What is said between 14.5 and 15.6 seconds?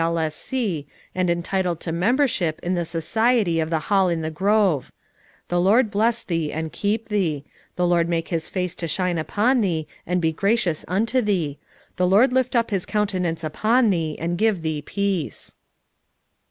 thee peace.